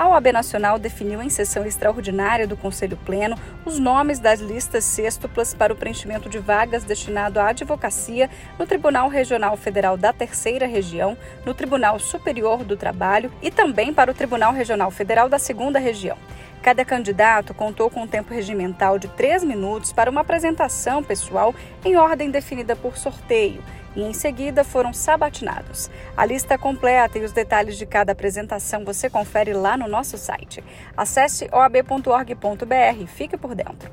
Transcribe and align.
A 0.00 0.08
OAB 0.08 0.32
Nacional 0.32 0.78
definiu 0.78 1.20
em 1.20 1.28
sessão 1.28 1.66
extraordinária 1.66 2.46
do 2.46 2.56
Conselho 2.56 2.96
Pleno 3.04 3.36
os 3.66 3.78
nomes 3.78 4.18
das 4.18 4.40
listas 4.40 4.82
sextuplas 4.82 5.52
para 5.52 5.74
o 5.74 5.76
preenchimento 5.76 6.26
de 6.26 6.38
vagas 6.38 6.84
destinado 6.84 7.38
à 7.38 7.48
advocacia 7.48 8.30
no 8.58 8.64
Tribunal 8.64 9.10
Regional 9.10 9.54
Federal 9.58 9.98
da 9.98 10.10
Terceira 10.10 10.66
Região, 10.66 11.18
no 11.44 11.52
Tribunal 11.52 11.98
Superior 11.98 12.64
do 12.64 12.78
Trabalho 12.78 13.30
e 13.42 13.50
também 13.50 13.92
para 13.92 14.10
o 14.10 14.14
Tribunal 14.14 14.54
Regional 14.54 14.90
Federal 14.90 15.28
da 15.28 15.38
Segunda 15.38 15.78
Região. 15.78 16.16
Cada 16.62 16.82
candidato 16.82 17.52
contou 17.52 17.90
com 17.90 18.04
um 18.04 18.06
tempo 18.06 18.32
regimental 18.32 18.98
de 18.98 19.08
três 19.08 19.44
minutos 19.44 19.92
para 19.92 20.10
uma 20.10 20.22
apresentação 20.22 21.02
pessoal 21.02 21.54
em 21.84 21.96
ordem 21.96 22.30
definida 22.30 22.74
por 22.74 22.96
sorteio 22.96 23.62
e 23.94 24.02
em 24.02 24.12
seguida 24.12 24.64
foram 24.64 24.92
sabatinados. 24.92 25.90
A 26.16 26.24
lista 26.24 26.56
completa 26.56 27.18
e 27.18 27.24
os 27.24 27.32
detalhes 27.32 27.76
de 27.76 27.86
cada 27.86 28.12
apresentação 28.12 28.84
você 28.84 29.10
confere 29.10 29.52
lá 29.52 29.76
no 29.76 29.88
nosso 29.88 30.16
site. 30.16 30.62
Acesse 30.96 31.48
oab.org.br, 31.52 33.06
fique 33.06 33.36
por 33.36 33.54
dentro. 33.54 33.90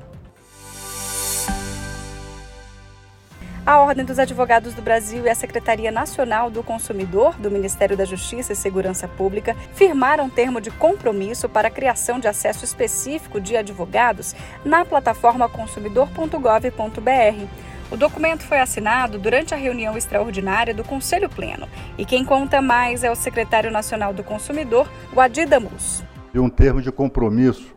A 3.68 3.80
Ordem 3.80 4.02
dos 4.02 4.18
Advogados 4.18 4.72
do 4.72 4.80
Brasil 4.80 5.26
e 5.26 5.28
a 5.28 5.34
Secretaria 5.34 5.90
Nacional 5.90 6.50
do 6.50 6.62
Consumidor 6.62 7.34
do 7.34 7.50
Ministério 7.50 7.98
da 7.98 8.06
Justiça 8.06 8.54
e 8.54 8.56
Segurança 8.56 9.06
Pública 9.06 9.54
firmaram 9.74 10.24
um 10.24 10.30
termo 10.30 10.58
de 10.58 10.70
compromisso 10.70 11.50
para 11.50 11.68
a 11.68 11.70
criação 11.70 12.18
de 12.18 12.26
acesso 12.26 12.64
específico 12.64 13.38
de 13.38 13.58
advogados 13.58 14.34
na 14.64 14.86
plataforma 14.86 15.50
consumidor.gov.br. 15.50 17.46
O 17.90 17.96
documento 17.96 18.42
foi 18.42 18.60
assinado 18.60 19.18
durante 19.18 19.54
a 19.54 19.56
reunião 19.56 19.96
extraordinária 19.96 20.74
do 20.74 20.84
Conselho 20.84 21.28
Pleno 21.28 21.66
e 21.96 22.04
quem 22.04 22.22
conta 22.22 22.60
mais 22.60 23.02
é 23.02 23.10
o 23.10 23.16
secretário 23.16 23.70
nacional 23.70 24.12
do 24.12 24.22
Consumidor, 24.22 24.86
Guadi 25.10 25.46
Damus. 25.46 26.04
De 26.30 26.38
um 26.38 26.50
termo 26.50 26.82
de 26.82 26.92
compromisso 26.92 27.74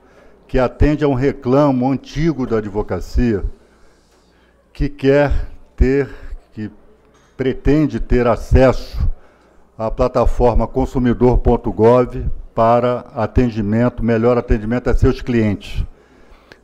que 0.49 0.59
atende 0.59 1.05
a 1.05 1.07
um 1.07 1.13
reclamo 1.13 1.89
antigo 1.89 2.45
da 2.45 2.57
advocacia 2.57 3.41
que 4.73 4.89
quer 4.89 5.31
ter, 5.77 6.09
que 6.51 6.69
pretende 7.37 7.97
ter 7.97 8.27
acesso 8.27 9.09
à 9.77 9.89
plataforma 9.89 10.67
consumidor.gov 10.67 12.29
para 12.53 13.05
atendimento, 13.15 14.03
melhor 14.03 14.37
atendimento 14.37 14.89
a 14.89 14.93
seus 14.93 15.21
clientes. 15.21 15.85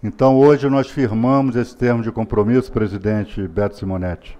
Então, 0.03 0.37
hoje 0.37 0.69
nós 0.69 0.87
firmamos 0.87 1.55
esse 1.55 1.75
termo 1.75 2.03
de 2.03 2.11
compromisso, 2.11 2.71
presidente 2.71 3.47
Beto 3.47 3.77
Simonetti. 3.77 4.37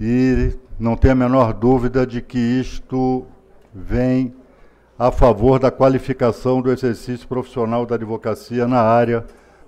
E 0.00 0.56
não 0.78 0.96
tem 0.96 1.10
a 1.10 1.14
menor 1.14 1.52
dúvida 1.52 2.06
de 2.06 2.22
que 2.22 2.38
isto 2.38 3.26
vem 3.74 4.34
a 4.98 5.10
favor 5.10 5.58
da 5.58 5.70
qualificação 5.70 6.62
do 6.62 6.72
exercício 6.72 7.28
profissional 7.28 7.84
da 7.84 7.94
advocacia 7.94 8.66
na 8.66 8.80
área 8.80 9.26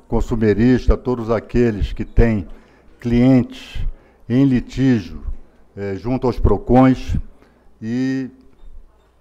consumerista, 0.08 0.96
todos 0.96 1.30
aqueles 1.30 1.92
que 1.92 2.06
têm 2.06 2.48
clientes 2.98 3.84
em 4.26 4.46
litígio 4.46 5.22
eh, 5.76 5.94
junto 5.96 6.26
aos 6.26 6.38
PROCONs, 6.38 7.16
e 7.82 8.30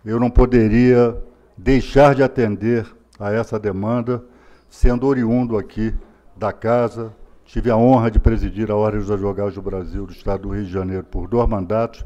eu 0.05 0.21
não 0.21 0.29
poderia 0.29 1.21
deixar 1.57 2.15
de 2.15 2.23
atender 2.23 2.85
a 3.19 3.33
essa 3.33 3.59
demanda 3.59 4.23
sendo 4.71 5.05
oriundo 5.05 5.57
aqui 5.57 5.93
da 6.33 6.53
casa, 6.53 7.13
tive 7.43 7.69
a 7.69 7.75
honra 7.75 8.09
de 8.09 8.19
presidir 8.19 8.71
a 8.71 8.75
Ordem 8.75 9.01
dos 9.01 9.11
Advogados 9.11 9.53
do 9.53 9.61
Brasil 9.61 10.05
do 10.05 10.13
Estado 10.13 10.43
do 10.43 10.55
Rio 10.55 10.63
de 10.63 10.71
Janeiro 10.71 11.03
por 11.03 11.27
dois 11.27 11.47
mandatos 11.47 12.05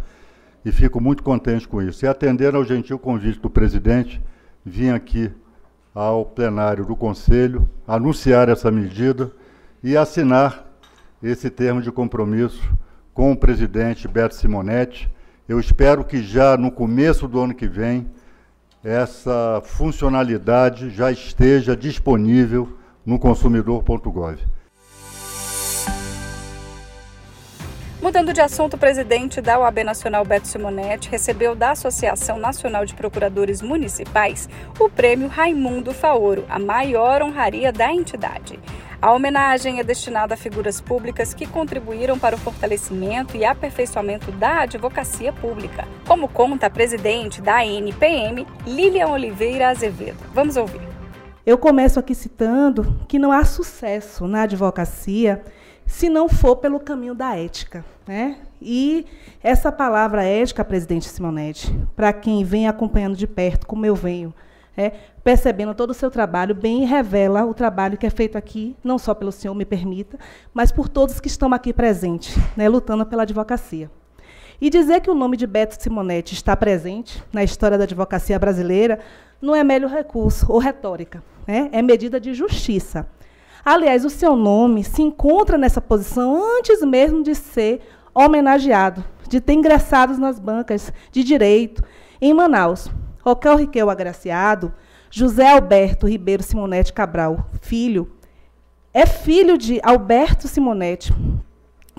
e 0.65 0.71
fico 0.71 0.99
muito 0.99 1.21
contente 1.21 1.67
com 1.67 1.79
isso. 1.79 2.03
E 2.03 2.07
atendendo 2.07 2.57
ao 2.57 2.65
gentil 2.65 2.97
convite 2.97 3.39
do 3.39 3.51
presidente, 3.51 4.19
vim 4.65 4.89
aqui 4.89 5.31
ao 5.93 6.25
plenário 6.25 6.83
do 6.85 6.95
Conselho 6.95 7.69
anunciar 7.87 8.49
essa 8.49 8.71
medida 8.71 9.31
e 9.83 9.95
assinar 9.95 10.65
esse 11.21 11.51
termo 11.51 11.83
de 11.83 11.91
compromisso 11.91 12.67
com 13.13 13.31
o 13.31 13.37
presidente 13.37 14.07
Beto 14.07 14.33
Simonetti. 14.33 15.07
Eu 15.47 15.59
espero 15.59 16.03
que 16.03 16.23
já 16.23 16.57
no 16.57 16.71
começo 16.71 17.27
do 17.27 17.39
ano 17.39 17.53
que 17.53 17.67
vem 17.67 18.09
essa 18.85 19.63
funcionalidade 19.65 20.91
já 20.91 21.11
esteja 21.11 21.75
disponível 21.75 22.77
no 23.03 23.17
consumidor.gov. 23.17 24.37
Mudando 28.05 28.33
de 28.33 28.39
assunto, 28.39 28.75
o 28.75 28.77
presidente 28.77 29.41
da 29.41 29.57
OAB 29.57 29.83
Nacional, 29.83 30.23
Beto 30.23 30.47
Simonetti, 30.47 31.09
recebeu 31.09 31.55
da 31.55 31.71
Associação 31.71 32.37
Nacional 32.37 32.85
de 32.85 32.93
Procuradores 32.93 33.63
Municipais 33.63 34.47
o 34.79 34.87
prêmio 34.87 35.27
Raimundo 35.27 35.91
Faoro, 35.91 36.45
a 36.47 36.59
maior 36.59 37.23
honraria 37.23 37.71
da 37.71 37.91
entidade. 37.91 38.59
A 39.01 39.11
homenagem 39.11 39.79
é 39.79 39.83
destinada 39.83 40.35
a 40.35 40.37
figuras 40.37 40.79
públicas 40.79 41.33
que 41.33 41.47
contribuíram 41.47 42.19
para 42.19 42.35
o 42.35 42.37
fortalecimento 42.37 43.35
e 43.35 43.43
aperfeiçoamento 43.43 44.31
da 44.33 44.59
advocacia 44.59 45.33
pública, 45.33 45.87
como 46.07 46.27
conta 46.27 46.67
a 46.67 46.69
presidente 46.69 47.41
da 47.41 47.61
ANPM, 47.61 48.45
Lilian 48.67 49.07
Oliveira 49.07 49.69
Azevedo. 49.69 50.19
Vamos 50.31 50.57
ouvir. 50.57 50.81
Eu 51.43 51.57
começo 51.57 51.99
aqui 51.99 52.13
citando 52.13 52.99
que 53.07 53.17
não 53.17 53.31
há 53.31 53.43
sucesso 53.43 54.27
na 54.27 54.43
advocacia 54.43 55.43
se 55.85 56.09
não 56.09 56.27
for 56.27 56.57
pelo 56.57 56.79
caminho 56.79 57.15
da 57.15 57.37
ética. 57.37 57.85
Né? 58.07 58.37
E 58.61 59.05
essa 59.41 59.71
palavra 59.71 60.23
ética, 60.23 60.63
presidente 60.63 61.07
Simonetti, 61.07 61.73
para 61.95 62.13
quem 62.13 62.43
vem 62.43 62.67
acompanhando 62.67 63.15
de 63.15 63.27
perto, 63.27 63.65
como 63.65 63.85
eu 63.85 63.95
venho, 63.95 64.33
é, 64.77 64.91
percebendo 65.23 65.73
todo 65.73 65.91
o 65.91 65.93
seu 65.93 66.11
trabalho, 66.11 66.53
bem 66.53 66.85
revela 66.85 67.45
o 67.45 67.53
trabalho 67.53 67.97
que 67.97 68.05
é 68.05 68.09
feito 68.09 68.37
aqui, 68.37 68.75
não 68.83 68.97
só 68.97 69.13
pelo 69.13 69.31
senhor, 69.31 69.53
me 69.55 69.65
permita, 69.65 70.19
mas 70.53 70.71
por 70.71 70.89
todos 70.89 71.19
que 71.19 71.27
estão 71.27 71.53
aqui 71.53 71.71
presentes, 71.71 72.35
né, 72.55 72.67
lutando 72.67 73.05
pela 73.05 73.23
advocacia. 73.23 73.89
E 74.59 74.69
dizer 74.69 75.01
que 75.01 75.09
o 75.09 75.15
nome 75.15 75.35
de 75.35 75.47
Beto 75.47 75.81
Simonetti 75.81 76.33
está 76.33 76.55
presente 76.55 77.23
na 77.31 77.43
história 77.43 77.77
da 77.77 77.83
advocacia 77.83 78.39
brasileira 78.39 78.99
não 79.41 79.55
é 79.55 79.63
mero 79.63 79.87
recurso 79.87 80.51
ou 80.51 80.59
retórica, 80.59 81.23
né, 81.47 81.69
é 81.71 81.81
medida 81.81 82.19
de 82.19 82.33
justiça. 82.33 83.07
Aliás, 83.65 84.05
o 84.05 84.11
seu 84.11 84.35
nome 84.35 84.83
se 84.83 85.01
encontra 85.01 85.57
nessa 85.57 85.81
posição 85.81 86.39
antes 86.59 86.83
mesmo 86.83 87.23
de 87.23 87.33
ser 87.33 87.81
homenageado, 88.13 89.03
de 89.27 89.41
ter 89.41 89.53
ingressado 89.53 90.15
nas 90.19 90.37
bancas 90.37 90.93
de 91.11 91.23
direito 91.23 91.83
em 92.21 92.31
Manaus. 92.31 92.91
Que 93.71 93.81
o 93.83 93.89
agraciado, 93.89 94.71
José 95.09 95.49
Alberto 95.49 96.07
Ribeiro 96.07 96.43
Simonetti 96.43 96.93
Cabral, 96.93 97.49
filho, 97.59 98.07
é 98.93 99.07
filho 99.07 99.57
de 99.57 99.81
Alberto 99.81 100.47
Simonetti, 100.47 101.11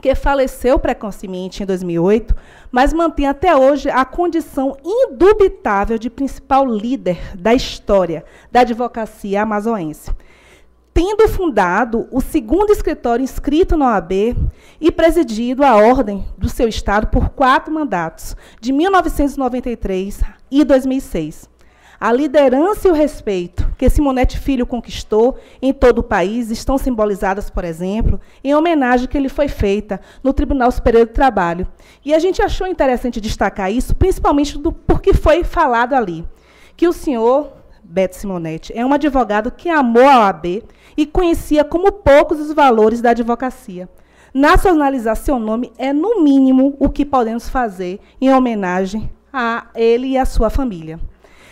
que 0.00 0.15
faleceu 0.15 0.78
precocemente 0.78 1.65
em 1.65 1.66
2008, 1.66 2.32
mas 2.71 2.93
mantém 2.93 3.26
até 3.26 3.56
hoje 3.56 3.91
a 3.91 4.05
condição 4.05 4.76
indubitável 4.84 5.99
de 5.99 6.09
principal 6.09 6.65
líder 6.65 7.37
da 7.37 7.53
história 7.53 8.25
da 8.53 8.60
advocacia 8.60 9.43
amazoense 9.43 10.12
tendo 10.96 11.28
fundado 11.28 12.08
o 12.10 12.22
segundo 12.22 12.72
escritório 12.72 13.22
inscrito 13.22 13.76
na 13.76 13.90
OAB 13.90 14.34
e 14.80 14.90
presidido 14.90 15.62
a 15.62 15.76
ordem 15.76 16.24
do 16.38 16.48
seu 16.48 16.66
estado 16.66 17.08
por 17.08 17.28
quatro 17.28 17.70
mandatos, 17.70 18.34
de 18.62 18.72
1993 18.72 20.22
e 20.50 20.64
2006. 20.64 21.50
A 22.00 22.10
liderança 22.10 22.88
e 22.88 22.90
o 22.90 22.94
respeito 22.94 23.70
que 23.76 23.90
Simonete 23.90 24.38
Filho 24.38 24.64
conquistou 24.64 25.37
em 25.60 25.70
todo 25.70 25.98
o 25.98 26.02
país 26.02 26.50
estão 26.50 26.78
simbolizadas, 26.78 27.50
por 27.50 27.66
exemplo, 27.66 28.19
em 28.42 28.54
homenagem 28.54 29.06
que 29.06 29.19
lhe 29.19 29.28
foi 29.28 29.49
feita 29.49 30.00
no 30.25 30.32
Tribunal 30.32 30.72
Superior 30.72 31.04
do 31.04 31.12
Trabalho. 31.12 31.69
E 32.02 32.14
a 32.14 32.19
gente 32.19 32.40
achou 32.40 32.66
interessante 32.66 33.20
destacar 33.20 33.70
isso, 33.70 33.94
principalmente 33.94 34.56
do, 34.56 34.72
porque 34.72 35.12
foi 35.12 35.44
falado 35.44 35.92
ali, 35.92 36.26
que 36.75 36.88
o 36.88 36.92
senhor 36.92 37.56
Beto 37.88 38.17
Simonetti 38.17 38.73
é 38.77 38.85
um 38.85 38.93
advogado 38.93 39.50
que 39.50 39.69
amou 39.69 40.06
a 40.06 40.27
OAB 40.27 40.65
e 40.97 41.06
conhecia 41.06 41.65
como 41.65 41.93
poucos 41.93 42.41
os 42.41 42.53
valores 42.53 43.00
da 43.00 43.11
advocacia. 43.11 43.88
Nacionalizar 44.35 45.17
seu 45.17 45.38
nome 45.38 45.73
é, 45.79 45.93
no 45.93 46.23
mínimo, 46.23 46.77
o 46.79 46.88
que 46.88 47.05
podemos 47.05 47.49
fazer 47.49 48.00
em 48.21 48.33
homenagem 48.33 49.11
a 49.33 49.69
ele 49.75 50.09
e 50.09 50.19
a 50.19 50.25
sua 50.25 50.50
família. 50.50 50.99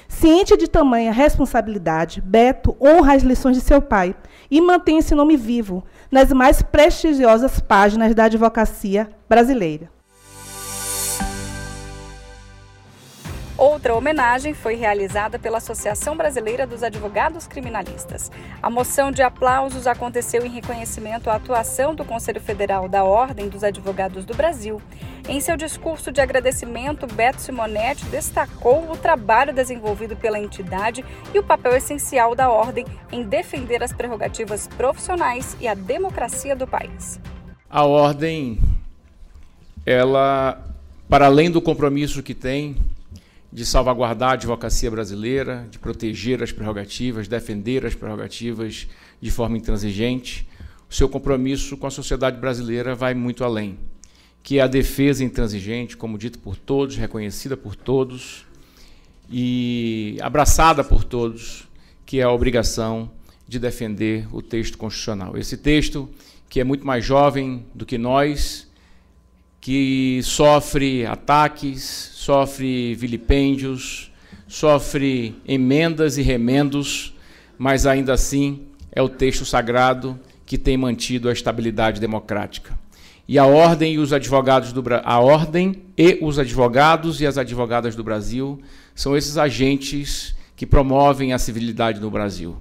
Ciente 0.09 0.57
de 0.57 0.69
tamanha 0.69 1.13
responsabilidade, 1.13 2.21
Beto 2.21 2.77
honra 2.81 3.15
as 3.15 3.23
lições 3.23 3.57
de 3.57 3.63
seu 3.63 3.81
pai 3.81 4.15
e 4.51 4.61
mantém 4.61 4.99
esse 4.99 5.15
nome 5.15 5.37
vivo 5.37 5.85
nas 6.11 6.33
mais 6.33 6.63
prestigiosas 6.63 7.59
páginas 7.61 8.15
da 8.15 8.25
advocacia 8.25 9.09
brasileira. 9.29 9.94
Outra 13.57 13.95
homenagem 13.95 14.53
foi 14.53 14.75
realizada 14.75 15.39
pela 15.39 15.59
Associação 15.59 16.17
Brasileira 16.17 16.67
dos 16.67 16.83
Advogados 16.83 17.47
Criminalistas. 17.47 18.29
A 18.61 18.69
moção 18.69 19.13
de 19.13 19.23
aplausos 19.23 19.87
aconteceu 19.87 20.45
em 20.45 20.51
reconhecimento 20.51 21.31
à 21.31 21.37
atuação 21.37 21.95
do 21.95 22.05
Conselho 22.05 22.41
Federal 22.41 22.89
da 22.89 23.05
Ordem 23.05 23.49
dos 23.49 23.63
Advogados 23.63 24.25
do 24.25 24.35
Brasil. 24.35 24.83
Em 25.29 25.41
seu 25.41 25.57
discurso 25.57 26.11
de 26.11 26.21
agradecimento, 26.21 27.07
Beto 27.07 27.41
Simonetti 27.41 28.05
destacou 28.07 28.91
o 28.91 28.97
trabalho 28.97 29.55
desenvolvido 29.55 30.17
pela 30.17 30.41
entidade 30.41 31.05
e 31.33 31.39
o 31.39 31.43
papel 31.43 31.77
essencial 31.77 32.35
da 32.35 32.51
Ordem 32.51 32.85
em 33.13 33.23
defender 33.23 33.85
as 33.85 33.93
prerrogativas 33.93 34.67
profissionais 34.67 35.57
e 35.61 35.69
a 35.69 35.75
democracia 35.75 36.57
do 36.57 36.67
país. 36.67 37.21
A 37.71 37.85
Ordem, 37.85 38.59
ela, 39.87 40.61
para 41.09 41.27
além 41.27 41.53
do 41.53 41.63
compromisso 41.63 42.21
que 42.21 42.35
tem 42.35 42.77
de 43.55 43.65
salvaguardar 43.65 44.31
a 44.31 44.33
advocacia 44.33 44.91
brasileira, 44.91 45.65
de 45.71 45.79
proteger 45.79 46.43
as 46.43 46.51
prerrogativas, 46.51 47.29
defender 47.29 47.87
as 47.87 47.95
prerrogativas 47.95 48.89
de 49.21 49.31
forma 49.31 49.57
intransigente. 49.57 50.45
O 50.91 50.93
seu 50.93 51.09
compromisso 51.09 51.77
com 51.77 51.87
a 51.87 51.91
sociedade 51.91 52.37
brasileira 52.37 52.97
vai 52.97 53.15
muito 53.15 53.45
além, 53.45 53.79
que 54.43 54.59
é 54.59 54.63
a 54.63 54.67
defesa 54.67 55.23
intransigente, 55.23 55.97
como 55.97 56.19
dito 56.19 56.41
por 56.41 56.57
todos, 56.57 56.97
reconhecida 56.97 57.57
por 57.57 57.77
todos 57.77 58.45
e 59.31 60.19
abraçada 60.21 60.83
por 60.83 61.05
todos, 61.05 61.69
que 62.05 62.19
é 62.19 62.25
a 62.25 62.33
obrigação 62.33 63.09
de 63.47 63.61
defender 63.61 64.27
o 64.35 64.43
texto 64.43 64.77
constitucional. 64.77 65.39
Esse 65.39 65.57
texto, 65.57 66.11
que 66.49 66.59
é 66.59 66.65
muito 66.65 66.85
mais 66.85 67.05
jovem 67.05 67.65
do 67.73 67.87
que 67.87 67.99
nós, 67.99 68.67
que 69.65 70.21
sofre 70.23 71.07
ataques, 71.07 72.11
sofre 72.13 72.95
vilipêndios, 72.97 74.13
sofre 74.47 75.41
emendas 75.49 76.19
e 76.19 76.23
remendos, 76.23 77.15
mas 77.57 77.87
ainda 77.87 78.13
assim 78.13 78.67
é 78.93 79.01
o 79.01 79.09
texto 79.09 79.47
sagrado 79.47 80.21
que 80.45 80.59
tem 80.59 80.77
mantido 80.77 81.31
a 81.31 81.33
estabilidade 81.33 81.99
democrática. 81.99 82.79
E 83.27 83.39
a 83.39 83.47
ordem 83.47 83.95
e 83.95 83.99
os 83.99 84.13
advogados 84.13 84.71
do 84.71 84.85
a 85.03 85.19
ordem 85.19 85.83
e 85.97 86.19
os 86.21 86.39
advogados 86.39 87.23
e 87.23 87.27
as 87.27 87.39
advogadas 87.39 87.97
do 87.97 88.05
Brasil 88.05 88.61
são 88.95 89.17
esses 89.17 89.39
agentes 89.39 90.37
que 90.55 90.67
promovem 90.67 91.33
a 91.33 91.39
civilidade 91.39 92.01
no 92.01 92.11
Brasil. 92.11 92.59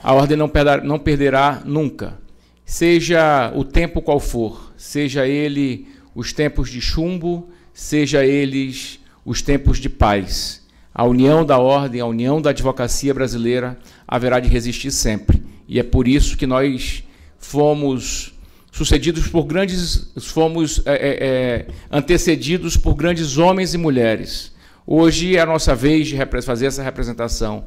A 0.00 0.14
ordem 0.14 0.36
não 0.36 0.48
não 0.84 1.00
perderá 1.00 1.62
nunca, 1.64 2.16
seja 2.64 3.52
o 3.56 3.64
tempo 3.64 4.00
qual 4.00 4.20
for, 4.20 4.72
seja 4.76 5.26
ele 5.26 5.92
os 6.14 6.32
tempos 6.32 6.70
de 6.70 6.80
chumbo, 6.80 7.48
seja 7.72 8.24
eles 8.24 9.00
os 9.24 9.42
tempos 9.42 9.78
de 9.78 9.88
paz. 9.88 10.62
A 10.94 11.04
união 11.04 11.44
da 11.44 11.58
ordem, 11.58 12.00
a 12.00 12.06
união 12.06 12.40
da 12.40 12.50
advocacia 12.50 13.12
brasileira 13.12 13.76
haverá 14.06 14.38
de 14.38 14.48
resistir 14.48 14.92
sempre. 14.92 15.42
E 15.66 15.80
é 15.80 15.82
por 15.82 16.06
isso 16.06 16.36
que 16.36 16.46
nós 16.46 17.02
fomos 17.38 18.32
sucedidos 18.70 19.26
por 19.28 19.44
grandes, 19.44 20.12
fomos 20.20 20.82
é, 20.84 20.92
é, 20.92 21.26
é 21.26 21.66
antecedidos 21.90 22.76
por 22.76 22.94
grandes 22.94 23.38
homens 23.38 23.74
e 23.74 23.78
mulheres. 23.78 24.52
Hoje 24.86 25.36
é 25.36 25.40
a 25.40 25.46
nossa 25.46 25.74
vez 25.74 26.06
de 26.06 26.16
fazer 26.42 26.66
essa 26.66 26.82
representação. 26.82 27.64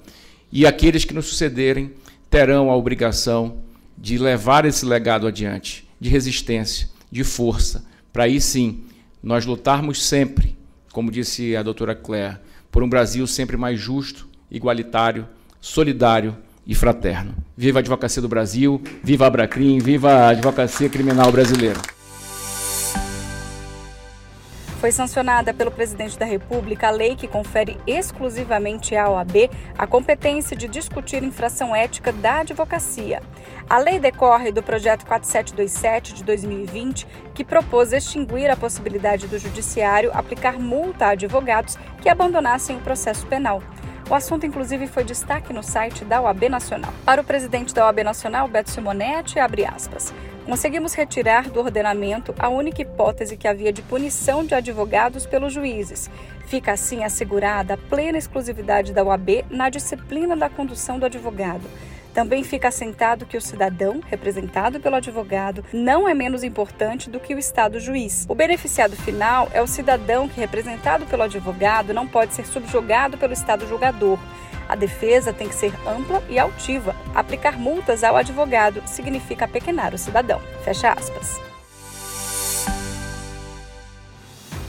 E 0.51 0.65
aqueles 0.65 1.03
que 1.03 1.13
nos 1.13 1.25
sucederem 1.25 1.91
terão 2.29 2.69
a 2.69 2.75
obrigação 2.75 3.57
de 3.97 4.17
levar 4.17 4.65
esse 4.65 4.85
legado 4.85 5.27
adiante, 5.27 5.87
de 5.99 6.09
resistência, 6.09 6.87
de 7.11 7.23
força, 7.23 7.83
para 8.17 8.23
aí 8.23 8.41
sim 8.41 8.79
nós 9.21 9.45
lutarmos 9.45 10.03
sempre, 10.03 10.57
como 10.91 11.11
disse 11.11 11.55
a 11.55 11.61
doutora 11.61 11.93
Claire, 11.93 12.37
por 12.71 12.81
um 12.81 12.89
Brasil 12.89 13.27
sempre 13.27 13.55
mais 13.55 13.79
justo, 13.79 14.27
igualitário, 14.49 15.27
solidário 15.61 16.35
e 16.65 16.73
fraterno. 16.73 17.35
Viva 17.55 17.77
a 17.77 17.81
advocacia 17.81 18.19
do 18.19 18.27
Brasil, 18.27 18.81
viva 19.03 19.25
a 19.25 19.27
Abracrim, 19.27 19.77
viva 19.77 20.11
a 20.11 20.29
advocacia 20.29 20.89
criminal 20.89 21.31
brasileira. 21.31 21.79
Foi 24.79 24.91
sancionada 24.91 25.55
pelo 25.55 25.71
presidente 25.71 26.19
da 26.19 26.25
República 26.25 26.89
a 26.89 26.91
lei 26.91 27.15
que 27.15 27.27
confere 27.27 27.79
exclusivamente 27.87 28.95
à 28.95 29.09
OAB 29.09 29.49
a 29.75 29.87
competência 29.87 30.55
de 30.55 30.67
discutir 30.67 31.23
infração 31.23 31.75
ética 31.75 32.11
da 32.11 32.41
advocacia. 32.41 33.23
A 33.67 33.79
lei 33.79 33.99
decorre 33.99 34.51
do 34.51 34.61
projeto 34.61 35.03
4727 35.07 36.13
de 36.13 36.23
2020, 36.23 37.07
que 37.33 37.43
propôs 37.43 37.91
extinguir 37.91 38.51
a 38.51 38.55
possibilidade 38.55 39.25
do 39.25 39.39
judiciário 39.39 40.11
aplicar 40.13 40.59
multa 40.59 41.07
a 41.07 41.09
advogados 41.09 41.75
que 41.99 42.07
abandonassem 42.07 42.77
o 42.77 42.81
processo 42.81 43.25
penal. 43.25 43.63
O 44.07 44.13
assunto, 44.13 44.45
inclusive, 44.45 44.85
foi 44.85 45.03
destaque 45.03 45.51
no 45.51 45.63
site 45.63 46.05
da 46.05 46.21
OAB 46.21 46.49
Nacional. 46.49 46.93
Para 47.03 47.21
o 47.21 47.25
presidente 47.25 47.73
da 47.73 47.87
OAB 47.87 48.03
Nacional, 48.03 48.47
Beto 48.47 48.69
Simonetti, 48.69 49.39
abre 49.39 49.65
aspas. 49.65 50.13
Conseguimos 50.47 50.93
retirar 50.93 51.49
do 51.49 51.59
ordenamento 51.59 52.33
a 52.39 52.47
única 52.47 52.81
hipótese 52.81 53.35
que 53.35 53.49
havia 53.49 53.73
de 53.73 53.81
punição 53.81 54.45
de 54.45 54.55
advogados 54.55 55.25
pelos 55.25 55.51
juízes. 55.51 56.09
Fica 56.45 56.71
assim 56.71 57.03
assegurada 57.03 57.73
a 57.73 57.77
plena 57.77 58.17
exclusividade 58.17 58.93
da 58.93 59.03
OAB 59.03 59.43
na 59.49 59.69
disciplina 59.69 60.37
da 60.37 60.49
condução 60.49 60.97
do 60.97 61.05
advogado. 61.05 61.69
Também 62.13 62.45
fica 62.45 62.69
assentado 62.69 63.25
que 63.25 63.35
o 63.35 63.41
cidadão, 63.41 63.99
representado 64.07 64.79
pelo 64.79 64.95
advogado, 64.95 65.65
não 65.73 66.07
é 66.07 66.13
menos 66.13 66.45
importante 66.45 67.09
do 67.09 67.19
que 67.19 67.35
o 67.35 67.39
Estado 67.39 67.77
juiz. 67.77 68.25
O 68.29 68.33
beneficiado 68.33 68.95
final 68.95 69.49
é 69.53 69.61
o 69.61 69.67
cidadão 69.67 70.29
que, 70.29 70.39
representado 70.39 71.05
pelo 71.07 71.23
advogado, 71.23 71.93
não 71.93 72.07
pode 72.07 72.33
ser 72.33 72.45
subjugado 72.45 73.17
pelo 73.17 73.33
Estado 73.33 73.67
julgador. 73.67 74.17
A 74.67 74.75
defesa 74.75 75.31
tem 75.31 75.47
que 75.47 75.55
ser 75.55 75.73
ampla 75.87 76.21
e 76.29 76.37
altiva. 76.37 76.95
Aplicar 77.15 77.57
multas 77.57 78.03
ao 78.03 78.15
advogado 78.15 78.81
significa 78.85 79.47
pequenar 79.47 79.93
o 79.93 79.97
cidadão. 79.97 80.41
Fecha 80.63 80.91
aspas. 80.91 81.47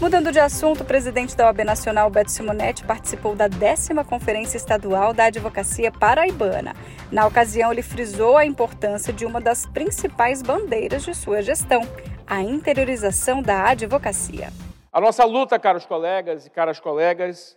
Mudando 0.01 0.31
de 0.31 0.39
assunto, 0.39 0.83
o 0.83 0.85
presidente 0.85 1.37
da 1.37 1.47
OAB 1.47 1.65
Nacional, 1.65 2.09
Beto 2.09 2.31
Simonetti, 2.31 2.85
participou 2.85 3.35
da 3.35 3.49
décima 3.49 4.05
Conferência 4.05 4.57
Estadual 4.57 5.13
da 5.13 5.25
Advocacia 5.25 5.91
Paraibana. 5.91 6.73
Na 7.11 7.27
ocasião, 7.27 7.73
ele 7.73 7.83
frisou 7.83 8.37
a 8.37 8.47
importância 8.47 9.13
de 9.13 9.27
uma 9.27 9.41
das 9.41 9.67
principais 9.67 10.41
bandeiras 10.41 11.03
de 11.03 11.13
sua 11.13 11.43
gestão, 11.43 11.83
a 12.25 12.41
interiorização 12.41 13.43
da 13.43 13.71
advocacia. 13.71 14.53
A 14.93 15.01
nossa 15.01 15.25
luta, 15.25 15.59
caros 15.59 15.85
colegas 15.85 16.47
e 16.47 16.51
caras 16.51 16.79
colegas, 16.79 17.57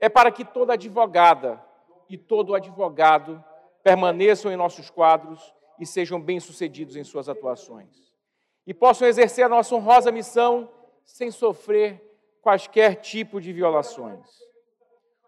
é 0.00 0.08
para 0.08 0.32
que 0.32 0.44
toda 0.44 0.72
advogada 0.72 1.60
e 2.08 2.16
todo 2.16 2.54
advogado 2.54 3.42
permaneçam 3.82 4.50
em 4.50 4.56
nossos 4.56 4.90
quadros 4.90 5.54
e 5.78 5.86
sejam 5.86 6.20
bem-sucedidos 6.20 6.96
em 6.96 7.04
suas 7.04 7.28
atuações. 7.28 8.12
E 8.66 8.74
possam 8.74 9.06
exercer 9.06 9.44
a 9.44 9.48
nossa 9.48 9.74
honrosa 9.74 10.10
missão 10.10 10.68
sem 11.04 11.30
sofrer 11.30 12.02
quaisquer 12.42 12.96
tipo 12.96 13.40
de 13.40 13.52
violações. 13.52 14.26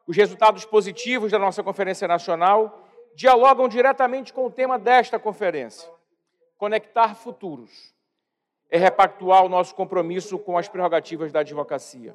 Os 0.07 0.17
resultados 0.17 0.65
positivos 0.65 1.31
da 1.31 1.39
nossa 1.39 1.63
Conferência 1.63 2.09
Nacional 2.09 2.85
dialogam 3.15 3.69
diretamente 3.69 4.33
com 4.33 4.47
o 4.47 4.51
tema 4.51 4.79
desta 4.79 5.19
conferência: 5.19 5.91
conectar 6.57 7.15
futuros. 7.15 7.95
É 8.71 8.77
repactuar 8.77 9.45
o 9.45 9.49
nosso 9.49 9.75
compromisso 9.75 10.39
com 10.39 10.59
as 10.59 10.69
prerrogativas 10.69 11.33
da 11.33 11.41
advocacia, 11.41 12.15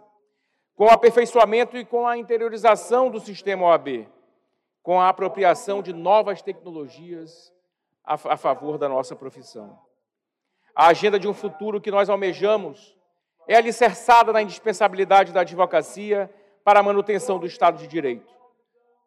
com 0.76 0.86
o 0.86 0.90
aperfeiçoamento 0.90 1.76
e 1.76 1.84
com 1.84 2.06
a 2.08 2.16
interiorização 2.18 3.10
do 3.10 3.20
sistema 3.20 3.66
OAB, 3.66 4.08
com 4.84 5.00
a 5.00 5.08
apropriação 5.08 5.82
de 5.82 5.94
novas 5.94 6.42
tecnologias 6.42 7.54
a, 8.04 8.16
a 8.16 8.38
favor 8.38 8.78
da 8.78 8.90
nossa 8.90 9.16
profissão. 9.16 9.80
A 10.76 10.88
agenda 10.88 11.18
de 11.18 11.28
um 11.28 11.34
futuro 11.34 11.80
que 11.80 11.90
nós 11.90 12.10
almejamos 12.10 12.96
é 13.48 13.56
alicerçada 13.56 14.34
na 14.34 14.42
indispensabilidade 14.42 15.32
da 15.32 15.42
advocacia 15.42 16.30
para 16.64 16.82
a 16.82 16.84
manutenção 16.84 17.40
do 17.40 17.46
Estado 17.46 17.78
de 17.78 17.88
Direito. 17.88 18.34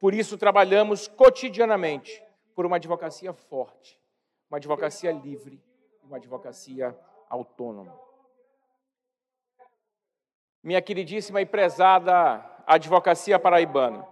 Por 0.00 0.14
isso, 0.14 0.38
trabalhamos 0.38 1.08
cotidianamente 1.08 2.22
por 2.54 2.64
uma 2.64 2.76
advocacia 2.76 3.32
forte, 3.32 4.00
uma 4.48 4.56
advocacia 4.56 5.12
livre, 5.12 5.62
uma 6.02 6.16
advocacia 6.16 6.96
autônoma. 7.28 7.98
Minha 10.62 10.80
queridíssima 10.80 11.40
e 11.40 11.46
prezada 11.46 12.44
advocacia 12.66 13.38
paraibana, 13.38 14.06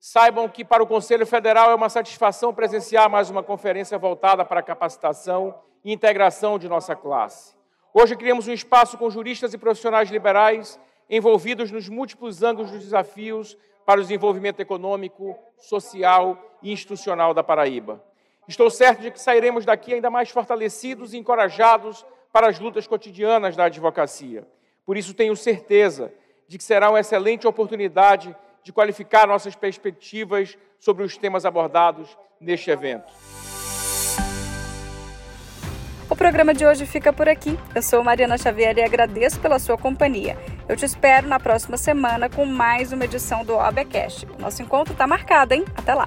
saibam 0.00 0.48
que 0.48 0.64
para 0.64 0.82
o 0.82 0.86
Conselho 0.86 1.26
Federal 1.26 1.70
é 1.70 1.74
uma 1.74 1.88
satisfação 1.88 2.54
presenciar 2.54 3.10
mais 3.10 3.30
uma 3.30 3.42
conferência 3.42 3.98
voltada 3.98 4.44
para 4.44 4.60
a 4.60 4.62
capacitação 4.62 5.54
e 5.84 5.92
integração 5.92 6.58
de 6.58 6.68
nossa 6.68 6.94
classe. 6.94 7.56
Hoje 7.92 8.14
criamos 8.14 8.46
um 8.46 8.52
espaço 8.52 8.96
com 8.96 9.10
juristas 9.10 9.54
e 9.54 9.58
profissionais 9.58 10.10
liberais 10.10 10.78
envolvidos 11.10 11.70
nos 11.70 11.88
múltiplos 11.88 12.42
ângulos 12.42 12.70
dos 12.70 12.84
desafios 12.84 13.56
para 13.84 13.98
o 13.98 14.02
desenvolvimento 14.02 14.60
econômico, 14.60 15.36
social 15.56 16.38
e 16.62 16.70
institucional 16.70 17.32
da 17.32 17.42
Paraíba. 17.42 18.04
Estou 18.46 18.70
certo 18.70 19.00
de 19.00 19.10
que 19.10 19.20
sairemos 19.20 19.64
daqui 19.64 19.94
ainda 19.94 20.10
mais 20.10 20.30
fortalecidos 20.30 21.12
e 21.12 21.18
encorajados 21.18 22.04
para 22.32 22.48
as 22.48 22.58
lutas 22.58 22.86
cotidianas 22.86 23.56
da 23.56 23.64
advocacia. 23.64 24.46
Por 24.84 24.96
isso, 24.96 25.14
tenho 25.14 25.34
certeza 25.34 26.12
de 26.46 26.56
que 26.56 26.64
será 26.64 26.88
uma 26.88 27.00
excelente 27.00 27.46
oportunidade 27.46 28.34
de 28.68 28.72
qualificar 28.72 29.26
nossas 29.26 29.56
perspectivas 29.56 30.58
sobre 30.78 31.02
os 31.02 31.16
temas 31.16 31.46
abordados 31.46 32.18
neste 32.38 32.70
evento. 32.70 33.10
O 36.10 36.14
programa 36.14 36.52
de 36.52 36.66
hoje 36.66 36.84
fica 36.84 37.10
por 37.10 37.30
aqui. 37.30 37.58
Eu 37.74 37.80
sou 37.80 38.04
Mariana 38.04 38.36
Xavier 38.36 38.76
e 38.76 38.82
agradeço 38.82 39.40
pela 39.40 39.58
sua 39.58 39.78
companhia. 39.78 40.36
Eu 40.68 40.76
te 40.76 40.84
espero 40.84 41.26
na 41.26 41.40
próxima 41.40 41.78
semana 41.78 42.28
com 42.28 42.44
mais 42.44 42.92
uma 42.92 43.06
edição 43.06 43.42
do 43.42 43.54
OBCast. 43.56 44.26
O 44.38 44.38
nosso 44.38 44.60
encontro 44.62 44.92
está 44.92 45.06
marcado, 45.06 45.54
hein? 45.54 45.64
Até 45.74 45.94
lá! 45.94 46.06